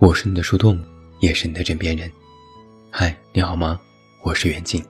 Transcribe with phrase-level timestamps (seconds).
[0.00, 0.78] 我是你的树洞，
[1.20, 2.10] 也是你的枕边人。
[2.90, 3.80] 嗨，你好吗？
[4.22, 4.82] 我是袁静。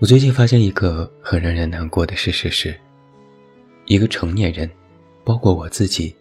[0.00, 2.78] 我最近发现一个很让人难过的事实是，
[3.86, 4.70] 一个成年人，
[5.24, 6.14] 包括我自己，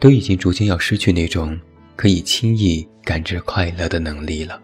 [0.00, 1.58] 都已经逐渐要失去那种
[1.96, 4.60] 可以轻易感知快乐的能力了。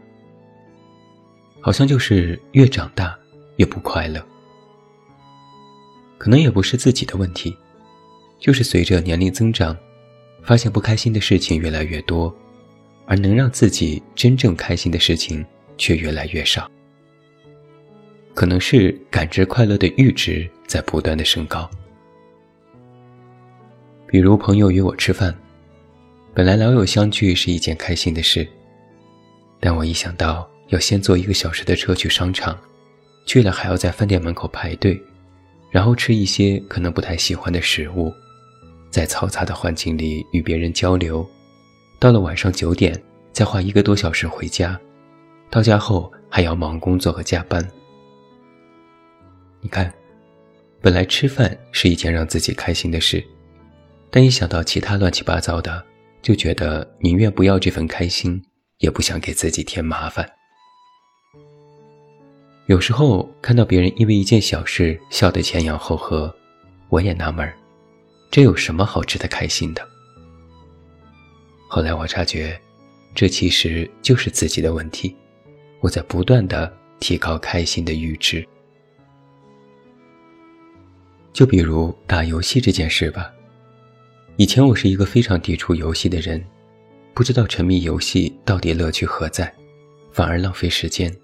[1.61, 3.19] 好像就是越长大
[3.57, 4.25] 也不快乐。
[6.19, 7.57] 可能也不是自己的问题，
[8.39, 9.77] 就是随着年龄增长。
[10.43, 12.31] 发现不开心的事情越来越多，
[13.07, 15.43] 而能让自己真正开心的事情
[15.79, 16.71] 却越来越少。
[18.35, 21.67] 可能是感知快乐的阈值在不断的升高。
[24.07, 25.35] 比如朋友约我吃饭，
[26.35, 28.47] 本来老友相聚是一件开心的事，
[29.59, 32.55] 但我一想到要先坐一个小时的车去商场，
[33.27, 35.01] 去了还要在饭店门口排队，
[35.71, 38.13] 然后吃一些可能不太喜欢的食物。
[38.91, 41.29] 在嘈杂的环境里与别人交流，
[41.99, 43.03] 到了晚上九点，
[43.33, 44.79] 再花一个多小时回家，
[45.51, 47.69] 到家后还要忙工作和加班。
[49.61, 49.93] 你看，
[50.81, 53.25] 本来吃饭是一件让自己开心的事，
[54.11, 55.85] 但一想到其他乱七八糟的，
[56.23, 58.41] 就觉得宁愿不要这份开心，
[58.79, 60.31] 也不想给自己添麻烦。
[62.67, 66.35] 有时候看到别人因为一件小事笑得前仰后合，
[66.89, 67.55] 我也纳闷儿。
[68.31, 69.87] 这有什么好值得开心的？
[71.69, 72.59] 后来我察觉，
[73.15, 75.15] 这其实就是自己的问题。
[75.81, 78.43] 我在不断的提高开心的阈值。
[81.35, 83.31] 就比如打游戏这件事吧，
[84.37, 86.43] 以前我是一个非常抵触游戏的人，
[87.13, 89.53] 不知道沉迷游戏到底乐趣何在，
[90.13, 91.15] 反而浪费时间。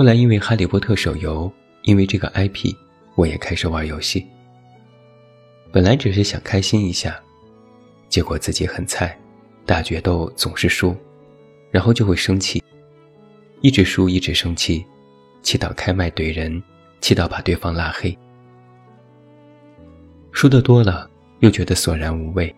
[0.00, 2.74] 后来因为《哈利波特》手游，因为这个 IP，
[3.16, 4.26] 我也开始玩游戏。
[5.70, 7.20] 本来只是想开心一下，
[8.08, 9.14] 结果自己很菜，
[9.66, 10.96] 打决斗总是输，
[11.70, 12.64] 然后就会生气，
[13.60, 14.82] 一直输一直生气，
[15.42, 16.62] 气到开麦怼人，
[17.02, 18.16] 气到把对方拉黑。
[20.32, 22.56] 输的多了，又觉得索然无味，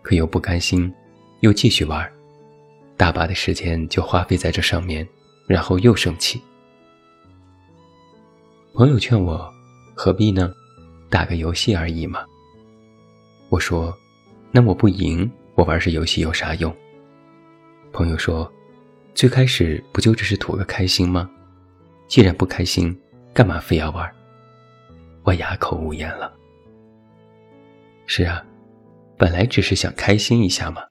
[0.00, 0.90] 可又不甘心，
[1.40, 2.10] 又继续玩，
[2.96, 5.06] 大把的时间就花费在这上面，
[5.46, 6.40] 然后又生气。
[8.78, 9.52] 朋友劝我，
[9.92, 10.54] 何必呢？
[11.10, 12.24] 打个游戏而已嘛。
[13.48, 13.92] 我说
[14.54, 16.72] ：“那我不赢，我玩这游戏有啥用？”
[17.92, 18.48] 朋友说
[19.16, 21.28] ：“最开始不就只是图个开心吗？
[22.06, 22.96] 既然不开心，
[23.34, 24.08] 干嘛非要玩？”
[25.26, 26.32] 我哑口无言了。
[28.06, 28.46] 是啊，
[29.16, 30.82] 本来只是想开心一下嘛。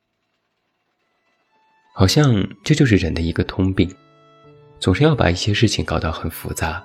[1.93, 3.89] 好像这就是人的一个通病，
[4.77, 6.83] 总是要把一些事情搞到很复杂。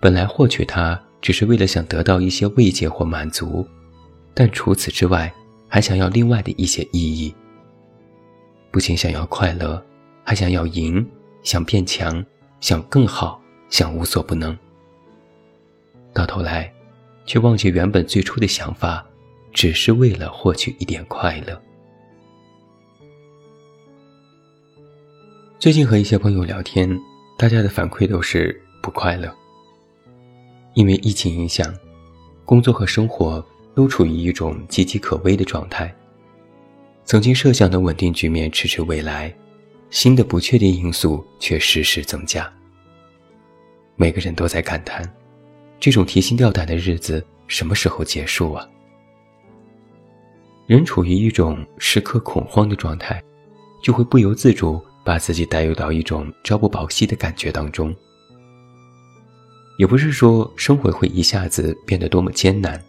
[0.00, 3.66] 本来获取它只是为了想得到一些慰藉或满足。
[4.34, 5.32] 但除此之外，
[5.68, 7.34] 还想要另外的一些意义。
[8.70, 9.82] 不仅想要快乐，
[10.22, 11.04] 还想要赢，
[11.42, 12.22] 想变强，
[12.60, 13.40] 想更好，
[13.70, 14.56] 想无所不能。
[16.12, 16.70] 到头来，
[17.24, 19.04] 却忘记原本最初的想法，
[19.52, 21.58] 只是为了获取一点快乐。
[25.58, 27.00] 最近和一些朋友聊天，
[27.38, 29.34] 大家的反馈都是不快乐，
[30.76, 31.74] 因为疫情影响，
[32.44, 33.44] 工作和生活。
[33.76, 35.94] 都处于一种岌岌可危的状态。
[37.04, 39.30] 曾经设想的稳定局面迟迟未来，
[39.90, 42.50] 新的不确定因素却时时增加。
[43.94, 45.06] 每个人都在感叹：
[45.78, 48.66] 这种提心吊胆的日子什么时候结束啊？
[50.66, 53.22] 人处于一种时刻恐慌的状态，
[53.82, 57.94] 就会不由自主把自己带入到一种朝不保夕的感觉当中。
[59.76, 62.82] 也不是说生活会一下子变得多么艰难。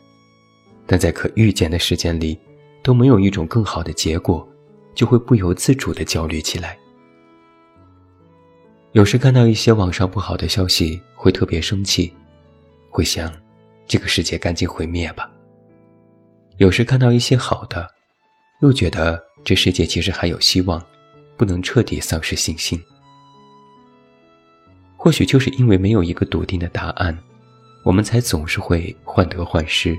[0.86, 2.38] 但在可预见的时间里，
[2.82, 4.48] 都没有一种更好的结果，
[4.96, 6.78] 就会不由自主的焦虑起来。
[8.94, 12.14] 有时看到一些网上不好的消息，会特别生气，
[12.90, 13.32] 会想，
[13.86, 15.30] 这个世界赶紧毁灭吧。
[16.56, 17.88] 有时看到一些好的，
[18.62, 20.82] 又觉得这世界其实还有希望，
[21.36, 22.82] 不能彻底丧失信心。
[24.98, 27.18] 或许就是因为没有一个笃定的答案，
[27.84, 29.98] 我们才总是会患得患失。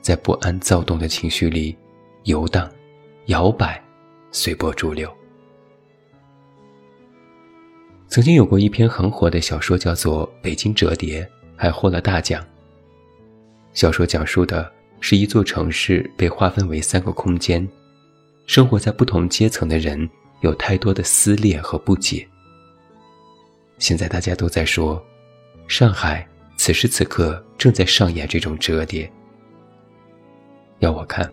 [0.00, 1.76] 在不安、躁动的情绪里
[2.24, 2.68] 游荡、
[3.26, 3.80] 摇摆、
[4.32, 5.12] 随波逐流。
[8.08, 11.22] 曾经有过一篇很火的小说，叫做《北京折叠》，
[11.54, 12.42] 还获了大奖。
[13.74, 17.68] 小说讲述的是一座城市被划分为三个空间，
[18.46, 20.08] 生活在不同阶层的人
[20.40, 22.26] 有太多的撕裂和不解。
[23.78, 25.02] 现在大家都在说，
[25.66, 26.26] 上海
[26.56, 29.10] 此时此刻正在上演这种折叠。
[30.80, 31.30] 要我看，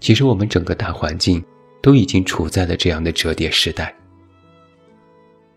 [0.00, 1.42] 其实我们整个大环境
[1.82, 3.94] 都已经处在了这样的折叠时代，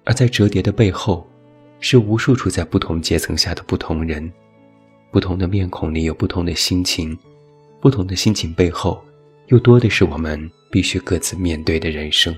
[0.03, 1.25] 而在折叠的背后，
[1.79, 4.31] 是无数处在不同阶层下的不同人，
[5.11, 7.17] 不同的面孔里有不同的心情，
[7.81, 9.03] 不同的心情背后，
[9.47, 12.33] 又多的是我们必须各自面对的人生。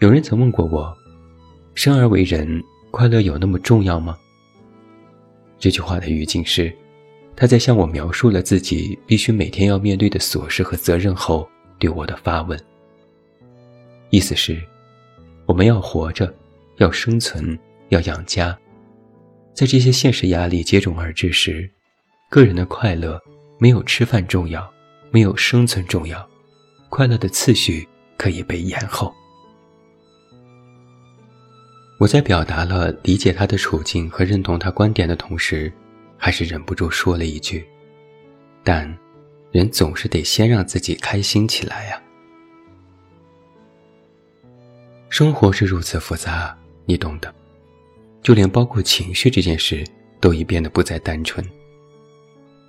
[0.00, 0.94] 有人曾问过我
[1.74, 4.14] ：“生而为人，快乐有那么重要吗？”
[5.58, 6.70] 这句话的语境是，
[7.34, 11.48] 他在向我描述了自己必须每天要面对的琐事和责任后，
[11.78, 12.60] 对我的发问。
[14.10, 14.62] 意思是，
[15.46, 16.32] 我们要活着，
[16.76, 17.58] 要生存，
[17.88, 18.56] 要养家，
[19.54, 21.68] 在这些现实压力接踵而至时，
[22.28, 23.18] 个人的快乐
[23.58, 24.70] 没有吃饭重要，
[25.10, 26.28] 没有生存重要，
[26.90, 27.88] 快乐的次序
[28.18, 29.10] 可以被延后。
[31.98, 35.72] 我在表达了理解他的处境和认同他观点的同时，
[36.18, 37.66] 还是忍不住说了一句
[38.62, 38.94] ：“但，
[39.50, 42.02] 人总是得先让自己开心起来呀。”
[45.08, 46.54] 生活是如此复杂，
[46.84, 47.34] 你懂的。
[48.22, 49.82] 就连包括情绪这件事，
[50.20, 51.42] 都已变得不再单纯。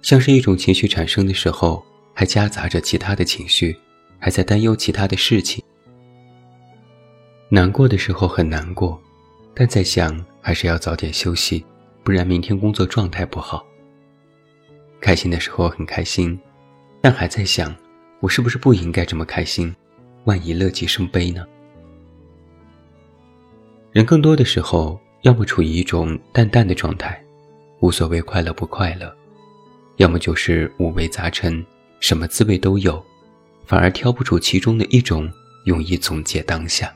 [0.03, 1.83] 像是一种情绪产生的时候，
[2.13, 3.75] 还夹杂着其他的情绪，
[4.19, 5.61] 还在担忧其他的事情。
[7.49, 9.01] 难过的时候很难过。
[9.59, 11.65] 但在想，还是要早点休息，
[12.03, 13.65] 不然明天工作状态不好。
[15.01, 16.39] 开心的时候很开心，
[17.01, 17.75] 但还在想，
[18.19, 19.75] 我是不是不应该这么开心？
[20.25, 21.43] 万一乐极生悲呢？
[23.91, 27.19] 人更多的时候，要么处于一种淡淡的状态，
[27.79, 29.09] 无所谓快乐不快乐；
[29.95, 31.65] 要么就是五味杂陈，
[31.99, 33.03] 什么滋味都有，
[33.65, 35.27] 反而挑不出其中的一种，
[35.65, 36.95] 用以总结当下。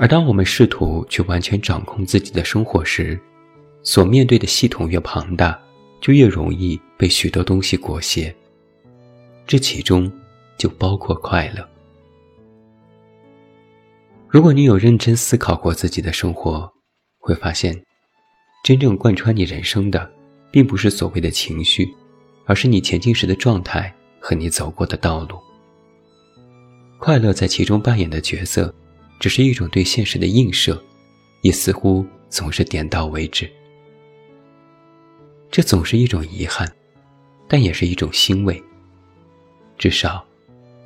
[0.00, 3.20] 而当我们试图去完全掌控自己的生活时，
[3.82, 5.60] 所面对的系统越庞大，
[6.00, 8.34] 就越容易被许多东西裹挟。
[9.46, 10.10] 这其中
[10.56, 11.68] 就包括快乐。
[14.26, 16.66] 如果你有认真思考过自己的生活，
[17.18, 17.78] 会发现，
[18.64, 20.10] 真正贯穿你人生的，
[20.50, 21.86] 并不是所谓的情绪，
[22.46, 25.38] 而是你前进时的状态和你走过的道路。
[26.98, 28.74] 快乐在其中扮演的角色。
[29.20, 30.82] 只是一种对现实的映射，
[31.42, 33.48] 也似乎总是点到为止。
[35.50, 36.66] 这总是一种遗憾，
[37.46, 38.60] 但也是一种欣慰。
[39.76, 40.24] 至少，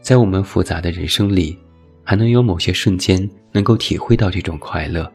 [0.03, 1.57] 在我们复杂的人生里，
[2.03, 5.11] 还能有某些瞬间能够体会到这种快乐，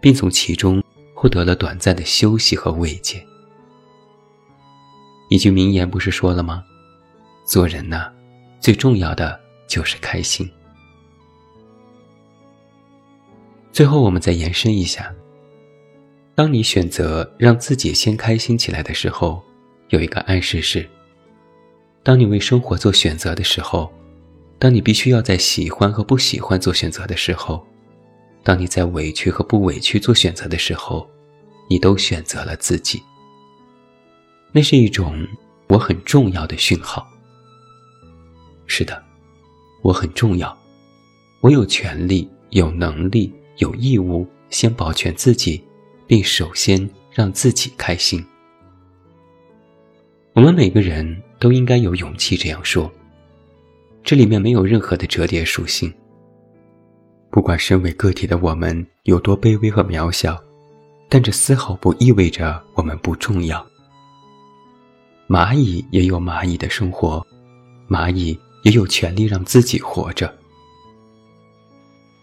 [0.00, 0.80] 并从其中
[1.14, 3.20] 获得了短暂的休息和慰藉。
[5.30, 6.62] 一句名言不是说了吗？
[7.44, 8.12] 做人呐，
[8.60, 10.48] 最重要的就是开心。
[13.72, 15.12] 最后，我们再延伸一下。
[16.34, 19.42] 当你选择让自己先开心起来的时候，
[19.88, 20.86] 有一个暗示是：
[22.02, 23.90] 当你为生活做选择的时候，
[24.58, 27.66] 当你必须要在喜欢和不喜欢做选择的时候，
[28.42, 31.08] 当你在委屈和不委屈做选择的时候，
[31.70, 33.02] 你都选择了自己。
[34.52, 35.26] 那是一种
[35.68, 37.06] 我很重要的讯号。
[38.66, 39.02] 是的，
[39.80, 40.54] 我很重要，
[41.40, 43.32] 我有权利，有能力。
[43.58, 45.62] 有义务先保全自己，
[46.06, 48.24] 并首先让自己开心。
[50.34, 52.90] 我们每个人都应该有勇气这样说。
[54.02, 55.92] 这里面没有任何的折叠属性。
[57.30, 60.42] 不管身为个体的我们有多卑微和渺小，
[61.08, 63.64] 但这丝毫不意味着我们不重要。
[65.28, 67.24] 蚂蚁也有蚂蚁的生活，
[67.88, 70.34] 蚂蚁也有权利让自己活着。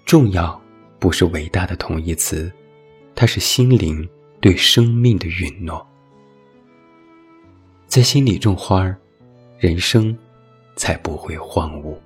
[0.05, 0.59] 重要。
[0.99, 2.51] 不是伟大的同义词，
[3.15, 4.07] 它是心灵
[4.41, 5.85] 对生命的允诺。
[7.87, 8.97] 在心里种花儿，
[9.57, 10.15] 人生
[10.75, 11.97] 才不会荒芜。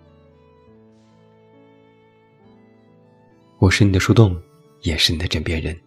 [3.57, 4.39] 我是你的树洞，
[4.81, 5.77] 也是你的枕边人。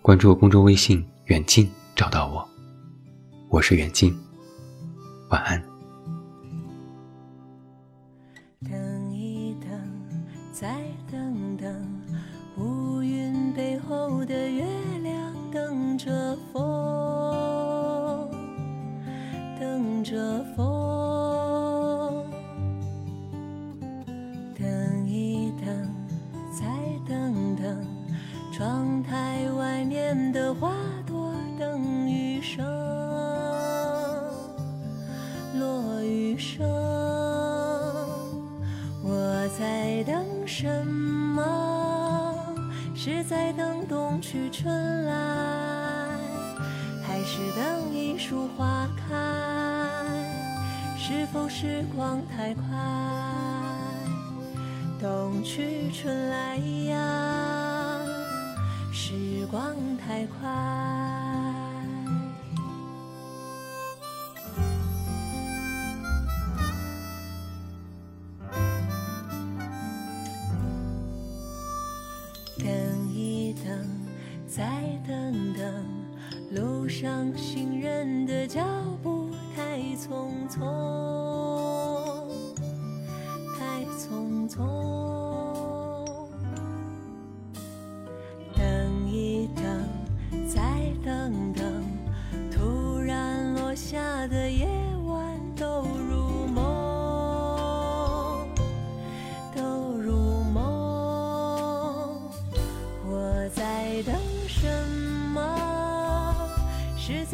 [0.00, 2.48] 关注公众微信“远近”，找到我。
[3.50, 4.16] 我是远近，
[5.28, 5.62] 晚安。
[8.62, 9.70] 等一等，
[10.50, 11.27] 再等等。
[30.32, 30.72] 的花
[31.06, 32.64] 朵等雨声，
[35.58, 36.66] 落雨声，
[39.02, 40.24] 我在等。
[40.46, 41.44] 什么？
[42.94, 45.12] 是在等冬去春来，
[47.02, 49.14] 还是等一树花开？
[50.96, 52.62] 是否时光太快？
[55.00, 56.56] 冬去春来，
[59.50, 60.46] 光太快。
[72.58, 72.66] 等
[73.14, 73.64] 一等，
[74.46, 74.66] 再
[75.06, 75.84] 等等，
[76.50, 78.17] 路上行人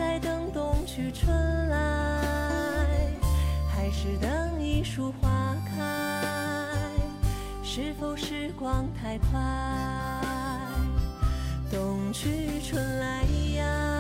[0.05, 1.35] 在等冬去春
[1.71, 1.77] 来，
[3.67, 5.81] 还是等一树花开？
[7.63, 9.41] 是否时光太快？
[11.71, 13.23] 冬去春来
[13.57, 13.94] 呀，